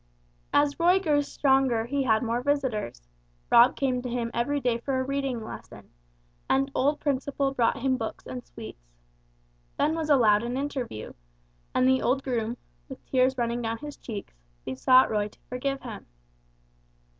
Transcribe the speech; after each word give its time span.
As 0.51 0.79
Roy 0.79 0.99
grew 0.99 1.21
stronger 1.21 1.85
he 1.85 2.01
had 2.01 2.23
more 2.23 2.41
visitors; 2.41 3.07
Rob 3.51 3.75
came 3.75 4.01
to 4.01 4.09
him 4.09 4.31
every 4.33 4.59
day 4.59 4.79
for 4.79 4.99
a 4.99 5.03
reading 5.03 5.43
lesson, 5.43 5.91
and 6.49 6.71
old 6.73 6.99
Principle 6.99 7.53
brought 7.53 7.77
him 7.77 7.97
books 7.97 8.25
and 8.25 8.43
sweets. 8.43 8.87
Ben 9.77 9.93
was 9.93 10.09
allowed 10.09 10.41
an 10.41 10.57
interview, 10.57 11.13
and 11.75 11.87
the 11.87 12.01
old 12.01 12.23
groom, 12.23 12.57
with 12.89 13.05
tears 13.05 13.37
running 13.37 13.61
down 13.61 13.77
his 13.77 13.95
cheeks, 13.95 14.33
besought 14.65 15.11
Roy 15.11 15.27
to 15.27 15.39
forgive 15.49 15.83
him. 15.83 16.07